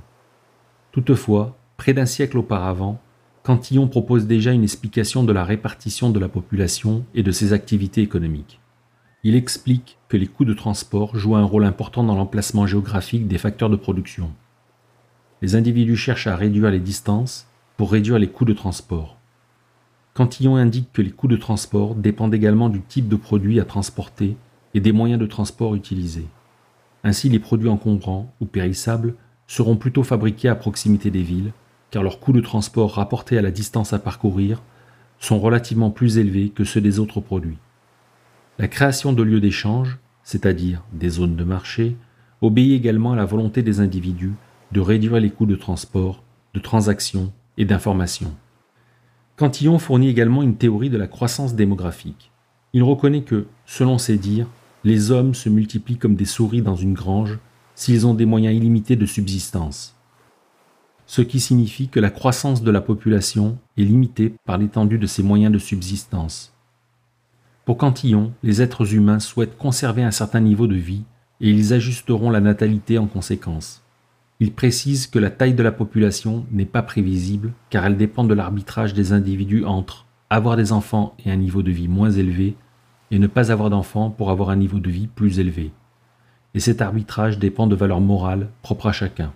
Toutefois, 0.91 1.57
près 1.75 1.95
d'un 1.95 2.05
siècle 2.05 2.37
auparavant, 2.37 3.01
Cantillon 3.41 3.87
propose 3.87 4.27
déjà 4.27 4.51
une 4.51 4.61
explication 4.61 5.23
de 5.23 5.33
la 5.33 5.43
répartition 5.43 6.11
de 6.11 6.19
la 6.19 6.29
population 6.29 7.03
et 7.15 7.23
de 7.23 7.31
ses 7.31 7.51
activités 7.51 8.03
économiques. 8.03 8.59
Il 9.23 9.35
explique 9.35 9.97
que 10.07 10.17
les 10.17 10.27
coûts 10.27 10.45
de 10.45 10.53
transport 10.53 11.17
jouent 11.17 11.35
un 11.35 11.43
rôle 11.43 11.65
important 11.65 12.03
dans 12.03 12.13
l'emplacement 12.13 12.67
géographique 12.67 13.27
des 13.27 13.39
facteurs 13.39 13.71
de 13.71 13.75
production. 13.75 14.29
Les 15.45 15.55
individus 15.55 15.95
cherchent 15.95 16.25
à 16.25 16.35
réduire 16.35 16.71
les 16.71 16.79
distances 16.79 17.45
pour 17.77 17.91
réduire 17.91 18.17
les 18.17 18.29
coûts 18.29 18.45
de 18.45 18.53
transport. 18.53 19.15
Cantillon 20.15 20.55
indique 20.55 20.91
que 20.91 21.03
les 21.03 21.11
coûts 21.11 21.27
de 21.27 21.37
transport 21.37 21.93
dépendent 21.93 22.33
également 22.33 22.67
du 22.67 22.81
type 22.81 23.07
de 23.07 23.15
produit 23.15 23.59
à 23.59 23.63
transporter 23.63 24.37
et 24.73 24.79
des 24.79 24.91
moyens 24.91 25.21
de 25.21 25.27
transport 25.27 25.75
utilisés. 25.75 26.25
Ainsi, 27.03 27.29
les 27.29 27.37
produits 27.37 27.69
encombrants 27.69 28.33
ou 28.41 28.47
périssables 28.47 29.13
seront 29.45 29.75
plutôt 29.75 30.01
fabriqués 30.01 30.49
à 30.49 30.55
proximité 30.55 31.11
des 31.11 31.21
villes, 31.21 31.51
car 31.91 32.01
leurs 32.01 32.19
coûts 32.19 32.33
de 32.33 32.41
transport 32.41 32.95
rapportés 32.95 33.37
à 33.37 33.43
la 33.43 33.51
distance 33.51 33.93
à 33.93 33.99
parcourir 33.99 34.63
sont 35.19 35.39
relativement 35.39 35.91
plus 35.91 36.17
élevés 36.17 36.49
que 36.49 36.63
ceux 36.63 36.81
des 36.81 36.97
autres 36.97 37.21
produits. 37.21 37.59
La 38.57 38.67
création 38.67 39.13
de 39.13 39.21
lieux 39.21 39.41
d'échange, 39.41 39.99
c'est-à-dire 40.23 40.81
des 40.91 41.09
zones 41.09 41.35
de 41.35 41.43
marché, 41.43 41.95
obéit 42.41 42.73
également 42.73 43.13
à 43.13 43.15
la 43.15 43.25
volonté 43.25 43.61
des 43.61 43.79
individus 43.79 44.33
de 44.71 44.79
réduire 44.79 45.19
les 45.19 45.29
coûts 45.29 45.45
de 45.45 45.55
transport, 45.55 46.23
de 46.53 46.59
transaction 46.59 47.31
et 47.57 47.65
d'information. 47.65 48.33
Cantillon 49.37 49.79
fournit 49.79 50.09
également 50.09 50.43
une 50.43 50.55
théorie 50.55 50.89
de 50.89 50.97
la 50.97 51.07
croissance 51.07 51.55
démographique. 51.55 52.31
Il 52.73 52.83
reconnaît 52.83 53.23
que, 53.23 53.47
selon 53.65 53.97
ses 53.97 54.17
dires, 54.17 54.47
les 54.83 55.11
hommes 55.11 55.33
se 55.33 55.49
multiplient 55.49 55.97
comme 55.97 56.15
des 56.15 56.25
souris 56.25 56.61
dans 56.61 56.75
une 56.75 56.93
grange 56.93 57.39
s'ils 57.73 58.07
ont 58.07 58.13
des 58.13 58.25
moyens 58.25 58.55
illimités 58.55 58.95
de 58.95 59.05
subsistance. 59.05 59.95
ce 61.07 61.21
qui 61.21 61.39
signifie 61.39 61.87
que 61.87 61.99
la 61.99 62.09
croissance 62.09 62.63
de 62.63 62.71
la 62.71 62.81
population 62.81 63.57
est 63.77 63.83
limitée 63.83 64.33
par 64.45 64.57
l'étendue 64.57 64.97
de 64.97 65.07
ses 65.07 65.23
moyens 65.23 65.53
de 65.53 65.59
subsistance. 65.59 66.53
Pour 67.63 67.77
Cantillon, 67.77 68.33
les 68.43 68.61
êtres 68.61 68.93
humains 68.93 69.19
souhaitent 69.19 69.57
conserver 69.57 70.03
un 70.03 70.11
certain 70.11 70.39
niveau 70.39 70.67
de 70.67 70.75
vie 70.75 71.03
et 71.41 71.49
ils 71.49 71.73
ajusteront 71.73 72.29
la 72.29 72.41
natalité 72.41 72.97
en 72.97 73.07
conséquence. 73.07 73.83
Il 74.39 74.53
précise 74.53 75.07
que 75.07 75.19
la 75.19 75.29
taille 75.29 75.53
de 75.53 75.63
la 75.63 75.71
population 75.71 76.45
n'est 76.51 76.65
pas 76.65 76.81
prévisible 76.81 77.53
car 77.69 77.85
elle 77.85 77.95
dépend 77.95 78.25
de 78.25 78.33
l'arbitrage 78.33 78.93
des 78.93 79.13
individus 79.13 79.63
entre 79.63 80.05
avoir 80.29 80.57
des 80.57 80.71
enfants 80.71 81.15
et 81.23 81.31
un 81.31 81.37
niveau 81.37 81.61
de 81.61 81.71
vie 81.71 81.87
moins 81.87 82.11
élevé 82.11 82.55
et 83.11 83.19
ne 83.19 83.27
pas 83.27 83.51
avoir 83.51 83.69
d'enfants 83.69 84.09
pour 84.09 84.31
avoir 84.31 84.49
un 84.49 84.55
niveau 84.55 84.79
de 84.79 84.89
vie 84.89 85.07
plus 85.07 85.39
élevé. 85.39 85.71
Et 86.53 86.59
cet 86.59 86.81
arbitrage 86.81 87.39
dépend 87.39 87.67
de 87.67 87.75
valeurs 87.75 88.01
morales 88.01 88.49
propres 88.61 88.87
à 88.87 88.91
chacun. 88.91 89.31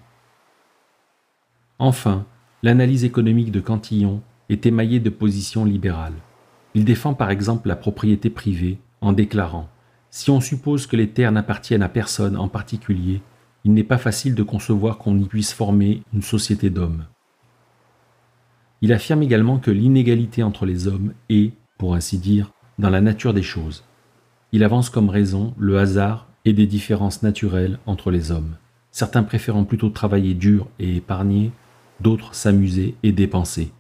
Enfin, 1.78 2.26
l'analyse 2.64 3.06
économique 3.06 3.52
de 3.52 3.62
Cantillon 3.62 4.22
est 4.50 4.66
émaillée 4.66 5.00
de 5.00 5.10
positions 5.10 5.64
libérales. 5.64 6.20
Il 6.74 6.84
défend 6.84 7.14
par 7.14 7.30
exemple 7.30 7.68
la 7.68 7.76
propriété 7.76 8.30
privée 8.30 8.80
en 9.02 9.14
déclarant 9.14 9.70
Si 10.10 10.30
on 10.30 10.42
suppose 10.42 10.88
que 10.88 10.98
les 10.98 11.10
terres 11.10 11.32
n'appartiennent 11.32 11.84
à 11.84 11.90
personne 11.90 12.36
en 12.36 12.48
particulier, 12.48 13.22
il 13.66 13.74
n'est 13.74 13.84
pas 13.84 13.98
facile 13.98 14.36
de 14.36 14.44
concevoir 14.44 14.98
qu'on 14.98 15.18
y 15.20 15.26
puisse 15.26 15.54
former 15.54 16.02
une 16.14 16.22
société 16.22 16.70
d'hommes. 16.70 17.06
Il 18.82 18.94
affirme 18.94 19.24
également 19.24 19.60
que 19.60 19.72
l'inégalité 19.72 20.44
entre 20.44 20.66
les 20.66 20.88
hommes 20.88 21.14
est, 21.30 21.52
pour 21.78 21.96
ainsi 21.96 22.18
dire, 22.18 22.52
dans 22.78 22.90
la 22.90 23.02
nature 23.02 23.34
des 23.34 23.44
choses. 23.44 23.84
Il 24.52 24.64
avance 24.64 24.90
comme 24.90 25.10
raison 25.10 25.54
le 25.58 25.78
hasard 25.78 26.28
et 26.46 26.54
des 26.54 26.68
différences 26.68 27.22
naturelles 27.22 27.80
entre 27.86 28.10
les 28.10 28.32
hommes, 28.32 28.56
certains 28.92 29.24
préférant 29.24 29.66
plutôt 29.66 29.90
travailler 29.90 30.34
dur 30.34 30.68
et 30.80 30.96
épargner, 30.96 31.52
d'autres 32.00 32.34
s'amuser 32.34 32.96
et 33.04 33.12
dépenser. 33.12 33.72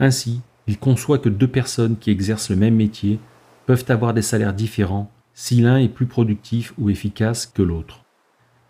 Ainsi, 0.00 0.40
il 0.66 0.78
conçoit 0.78 1.18
que 1.18 1.28
deux 1.28 1.48
personnes 1.48 1.96
qui 1.96 2.10
exercent 2.10 2.50
le 2.50 2.56
même 2.56 2.74
métier 2.74 3.20
peuvent 3.66 3.84
avoir 3.88 4.12
des 4.12 4.22
salaires 4.22 4.54
différents 4.54 5.10
si 5.32 5.60
l'un 5.60 5.78
est 5.78 5.88
plus 5.88 6.06
productif 6.06 6.74
ou 6.78 6.90
efficace 6.90 7.46
que 7.46 7.62
l'autre. 7.62 8.05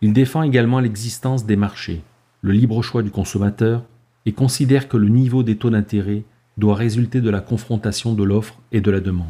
Il 0.02 0.12
défend 0.12 0.42
également 0.42 0.80
l'existence 0.80 1.46
des 1.46 1.56
marchés, 1.56 2.02
le 2.42 2.52
libre 2.52 2.82
choix 2.82 3.02
du 3.02 3.10
consommateur, 3.10 3.82
et 4.26 4.32
considère 4.32 4.88
que 4.88 4.96
le 4.96 5.08
niveau 5.08 5.42
des 5.42 5.56
taux 5.56 5.70
d'intérêt 5.70 6.24
doit 6.58 6.74
résulter 6.74 7.20
de 7.20 7.30
la 7.30 7.40
confrontation 7.40 8.12
de 8.12 8.24
l'offre 8.24 8.58
et 8.72 8.80
de 8.80 8.90
la 8.90 9.00
demande. 9.00 9.26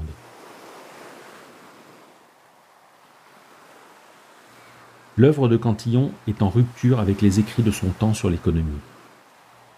L'œuvre 5.16 5.48
de 5.48 5.56
Cantillon 5.56 6.10
est 6.28 6.42
en 6.42 6.50
rupture 6.50 7.00
avec 7.00 7.22
les 7.22 7.40
écrits 7.40 7.62
de 7.62 7.70
son 7.70 7.88
temps 7.88 8.14
sur 8.14 8.28
l'économie. 8.28 8.80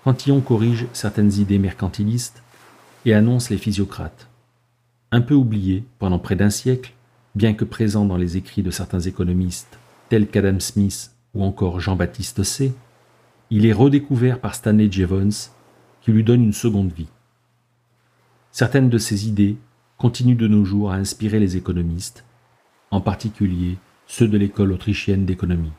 Cantillon 0.05 0.41
corrige 0.41 0.87
certaines 0.93 1.33
idées 1.35 1.59
mercantilistes 1.59 2.43
et 3.05 3.15
annonce 3.15 3.51
les 3.51 3.59
physiocrates. 3.59 4.29
Un 5.13 5.21
peu 5.21 5.35
oublié 5.35 5.85
pendant 5.99 6.19
près 6.19 6.35
d'un 6.35 6.51
siècle, 6.51 6.93
bien 7.35 7.55
que 7.55 7.65
présent 7.65 8.05
dans 8.05 8.17
les 8.17 8.37
écrits 8.37 8.63
de 8.63 8.71
certains 8.71 9.01
économistes 9.01 9.79
tels 10.09 10.29
qu'Adam 10.29 10.61
Smith 10.61 11.13
ou 11.35 11.45
encore 11.45 11.81
Jean-Baptiste 11.81 12.43
C., 12.43 12.73
il 13.51 13.67
est 13.67 13.73
redécouvert 13.73 14.41
par 14.41 14.55
Stanley 14.55 14.91
Jevons 14.91 15.51
qui 16.01 16.13
lui 16.13 16.25
donne 16.25 16.45
une 16.45 16.53
seconde 16.53 16.93
vie. 16.93 17.09
Certaines 18.53 18.89
de 18.89 18.99
ces 18.99 19.29
idées 19.29 19.57
continuent 19.97 20.37
de 20.37 20.49
nos 20.49 20.65
jours 20.65 20.93
à 20.93 20.97
inspirer 20.97 21.39
les 21.39 21.57
économistes, 21.57 22.25
en 22.91 23.01
particulier 23.01 23.77
ceux 24.07 24.29
de 24.29 24.39
l'école 24.39 24.73
autrichienne 24.73 25.27
d'économie. 25.27 25.73